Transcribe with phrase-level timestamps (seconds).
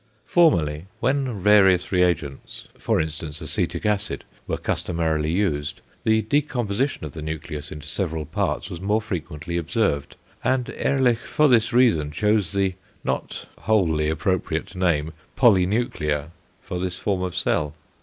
[0.25, 7.21] Formerly when various reagents, for instance acetic acid, were customarily used, the decomposition of the
[7.21, 12.73] nucleus into several parts was more frequently observed, and Ehrlich for this reason chose the
[13.03, 16.31] not wholly appropriate name "polynuclear"
[16.63, 17.75] for this form of cell.